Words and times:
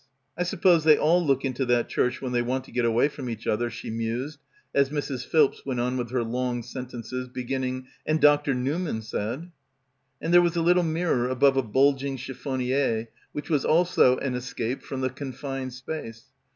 "I 0.35 0.41
sup 0.41 0.63
pose 0.63 0.83
they 0.83 0.97
all 0.97 1.23
look 1.23 1.45
into 1.45 1.63
that 1.67 1.87
church 1.87 2.23
when 2.23 2.31
they 2.31 2.41
want 2.41 2.63
to 2.63 2.71
get 2.71 2.85
away 2.85 3.07
from 3.07 3.29
each 3.29 3.45
other," 3.45 3.69
she 3.69 3.91
mused 3.91 4.39
as 4.73 4.89
Mrs. 4.89 5.23
Philps 5.27 5.63
went 5.63 5.79
on 5.79 5.95
with 5.95 6.09
her 6.09 6.23
long 6.23 6.63
sentences 6.63 7.27
be 7.27 7.43
ginning 7.43 7.85
"And 8.03 8.19
Dr. 8.19 8.55
Newman 8.55 9.03
said 9.03 9.51
—"And 10.19 10.33
there 10.33 10.41
was 10.41 10.55
a 10.55 10.63
little 10.63 10.81
mirror 10.81 11.29
above 11.29 11.55
a 11.55 11.61
bulging 11.61 12.17
chiffonier 12.17 13.09
which 13.31 13.51
was 13.51 13.63
also 13.63 14.17
an 14.17 14.33
escape 14.33 14.81
from 14.81 15.01
the 15.01 15.11
confined 15.11 15.73
space. 15.73 16.23